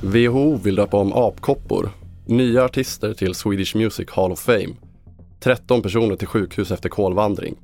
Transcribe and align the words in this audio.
WHO 0.00 0.56
vill 0.56 0.74
döpa 0.74 0.96
om 0.96 1.12
apkoppor, 1.12 1.90
nya 2.26 2.64
artister 2.64 3.14
till 3.14 3.34
Swedish 3.34 3.76
Music 3.76 4.10
Hall 4.10 4.32
of 4.32 4.40
Fame, 4.40 4.68
13 5.40 5.82
personer 5.82 6.16
till 6.16 6.28
sjukhus 6.28 6.70
efter 6.70 6.88
kolvandring. 6.88 7.54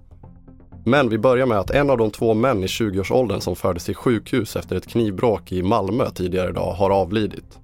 Men 0.85 1.09
vi 1.09 1.19
börjar 1.19 1.47
med 1.47 1.59
att 1.59 1.71
en 1.71 1.91
av 1.91 1.99
de 1.99 2.11
två 2.11 2.35
män 2.35 2.65
i 2.65 2.67
20-årsåldern 2.67 3.41
som 3.41 3.57
fördes 3.57 3.85
till 3.85 3.95
sjukhus 3.95 4.57
efter 4.57 4.77
ett 4.77 4.87
knivbråk 4.87 5.53
i 5.53 5.63
Malmö 5.63 6.11
tidigare 6.11 6.51
idag 6.51 6.73
har 6.73 6.91
avlidit. 6.91 7.59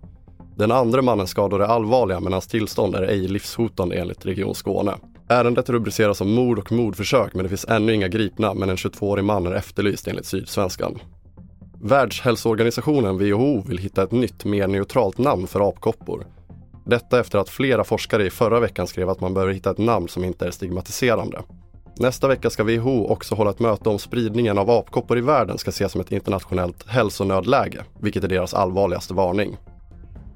Den 0.56 0.72
andra 0.72 1.02
mannen 1.02 1.26
skadade 1.26 1.66
allvarliga 1.66 2.20
men 2.20 2.32
hans 2.32 2.46
tillstånd 2.46 2.94
är 2.94 3.02
ej 3.02 3.28
livshotande 3.28 3.96
enligt 3.96 4.26
Region 4.26 4.54
Skåne. 4.54 4.94
Ärendet 5.30 5.70
rubriceras 5.70 6.18
som 6.18 6.34
mord 6.34 6.58
och 6.58 6.72
mordförsök 6.72 7.34
men 7.34 7.42
det 7.42 7.48
finns 7.48 7.64
ännu 7.68 7.94
inga 7.94 8.08
gripna 8.08 8.54
men 8.54 8.70
en 8.70 8.76
22-årig 8.76 9.24
man 9.24 9.46
är 9.46 9.52
efterlyst 9.52 10.08
enligt 10.08 10.26
Sydsvenskan. 10.26 10.98
Världshälsoorganisationen 11.82 13.18
WHO 13.18 13.62
vill 13.68 13.78
hitta 13.78 14.02
ett 14.02 14.12
nytt, 14.12 14.44
mer 14.44 14.66
neutralt 14.66 15.18
namn 15.18 15.46
för 15.46 15.68
apkoppor. 15.68 16.26
Detta 16.86 17.20
efter 17.20 17.38
att 17.38 17.48
flera 17.48 17.84
forskare 17.84 18.26
i 18.26 18.30
förra 18.30 18.60
veckan 18.60 18.86
skrev 18.86 19.10
att 19.10 19.20
man 19.20 19.34
behöver 19.34 19.52
hitta 19.52 19.70
ett 19.70 19.78
namn 19.78 20.08
som 20.08 20.24
inte 20.24 20.46
är 20.46 20.50
stigmatiserande. 20.50 21.42
Nästa 21.96 22.28
vecka 22.28 22.50
ska 22.50 22.64
WHO 22.64 23.06
också 23.06 23.34
hålla 23.34 23.50
ett 23.50 23.60
möte 23.60 23.88
om 23.88 23.98
spridningen 23.98 24.58
av 24.58 24.70
apkoppor 24.70 25.18
i 25.18 25.20
världen 25.20 25.58
ska 25.58 25.68
ses 25.68 25.92
som 25.92 26.00
ett 26.00 26.12
internationellt 26.12 26.88
hälsonödläge, 26.88 27.84
vilket 28.00 28.24
är 28.24 28.28
deras 28.28 28.54
allvarligaste 28.54 29.14
varning. 29.14 29.56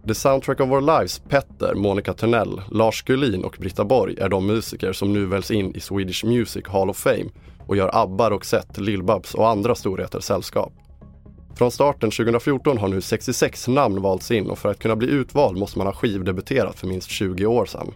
The 0.06 0.14
Soundtrack 0.14 0.60
of 0.60 0.70
Our 0.70 0.80
Lives 0.80 1.18
Petter, 1.28 1.74
Monica 1.74 2.12
Törnell, 2.12 2.62
Lars 2.70 3.02
Gullin 3.02 3.44
och 3.44 3.56
Britta 3.60 3.84
Borg 3.84 4.18
är 4.20 4.28
de 4.28 4.46
musiker 4.46 4.92
som 4.92 5.12
nu 5.12 5.26
väljs 5.26 5.50
in 5.50 5.76
i 5.76 5.80
Swedish 5.80 6.24
Music 6.24 6.66
Hall 6.66 6.90
of 6.90 6.96
Fame 6.96 7.24
och 7.66 7.76
gör 7.76 7.90
ABBA, 8.02 8.30
Roxette, 8.30 8.80
Lill-Babs 8.80 9.34
och 9.34 9.48
andra 9.48 9.74
storheter 9.74 10.20
sällskap. 10.20 10.72
Från 11.54 11.70
starten 11.70 12.10
2014 12.10 12.78
har 12.78 12.88
nu 12.88 13.00
66 13.00 13.68
namn 13.68 14.02
valts 14.02 14.30
in 14.30 14.50
och 14.50 14.58
för 14.58 14.70
att 14.70 14.78
kunna 14.78 14.96
bli 14.96 15.08
utvald 15.08 15.58
måste 15.58 15.78
man 15.78 15.86
ha 15.86 15.94
skivdebuterat 15.94 16.78
för 16.78 16.86
minst 16.86 17.10
20 17.10 17.46
år 17.46 17.66
sedan. 17.66 17.94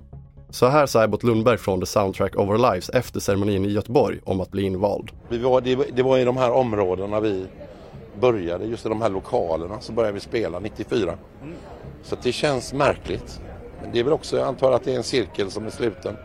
Så 0.50 0.66
här 0.66 0.86
sa 0.86 1.04
Ebbot 1.04 1.22
Lundberg 1.22 1.58
från 1.58 1.80
The 1.80 1.86
Soundtrack 1.86 2.36
of 2.36 2.48
Our 2.48 2.58
Lives 2.58 2.88
efter 2.88 3.20
ceremonin 3.20 3.64
i 3.64 3.68
Göteborg 3.68 4.20
om 4.24 4.40
att 4.40 4.50
bli 4.50 4.62
invald. 4.62 5.10
Vi 5.28 5.38
var, 5.38 5.60
det, 5.60 5.96
det 5.96 6.02
var 6.02 6.18
i 6.18 6.24
de 6.24 6.36
här 6.36 6.52
områdena 6.52 7.20
vi 7.20 7.46
började, 8.20 8.64
just 8.64 8.86
i 8.86 8.88
de 8.88 9.02
här 9.02 9.10
lokalerna, 9.10 9.80
så 9.80 9.92
började 9.92 10.14
vi 10.14 10.20
spela 10.20 10.58
94. 10.58 11.14
Så 12.06 12.16
det 12.22 12.32
känns 12.32 12.72
märkligt. 12.72 13.40
Men 13.82 13.92
det 13.92 13.98
är 13.98 14.04
väl 14.04 14.12
också, 14.12 14.36
jag 14.36 14.48
antar 14.48 14.72
att 14.72 14.84
det 14.84 14.92
är 14.92 14.96
en 14.96 15.02
cirkel 15.02 15.50
som 15.50 15.66
är 15.66 15.70
sluten 15.70 16.16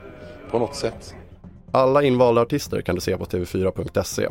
på 0.51 0.59
något 0.59 0.75
sätt. 0.75 1.15
Alla 1.71 2.03
invalda 2.03 2.41
artister 2.41 2.81
kan 2.81 2.95
du 2.95 3.01
se 3.01 3.17
på 3.17 3.25
tv4.se. 3.25 4.27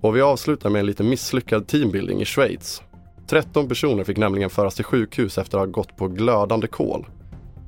Och 0.00 0.16
vi 0.16 0.20
avslutar 0.20 0.70
med 0.70 0.80
en 0.80 0.86
lite 0.86 1.02
misslyckad 1.02 1.66
teambuilding 1.66 2.20
i 2.20 2.24
Schweiz. 2.24 2.82
13 3.26 3.68
personer 3.68 4.04
fick 4.04 4.18
nämligen 4.18 4.50
föras 4.50 4.74
till 4.74 4.84
sjukhus 4.84 5.38
efter 5.38 5.58
att 5.58 5.66
ha 5.66 5.72
gått 5.72 5.96
på 5.96 6.08
glödande 6.08 6.66
kol. 6.66 7.06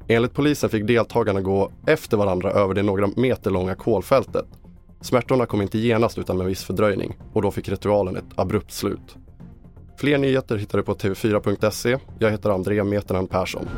Enligt 0.09 0.35
polisen 0.35 0.71
fick 0.71 0.87
deltagarna 0.87 1.41
gå 1.41 1.71
efter 1.87 2.17
varandra 2.17 2.51
över 2.51 2.75
det 2.75 2.83
några 2.83 3.09
meter 3.17 3.51
långa 3.51 3.75
kolfältet. 3.75 4.47
Smärtorna 5.01 5.47
kom 5.47 5.63
inte 5.63 5.79
genast 5.79 6.19
utan 6.19 6.39
med 6.39 6.47
viss 6.47 6.65
fördröjning 6.65 7.17
och 7.33 7.43
då 7.43 7.51
fick 7.51 7.69
ritualen 7.69 8.17
ett 8.17 8.25
abrupt 8.35 8.73
slut. 8.73 9.17
Fler 9.97 10.19
nyheter 10.19 10.57
hittar 10.57 10.79
du 10.79 10.85
på 10.85 10.95
tv4.se. 10.95 11.99
Jag 12.19 12.31
heter 12.31 12.51
André 12.51 12.85
Metenen 12.85 13.27
Persson. 13.27 13.69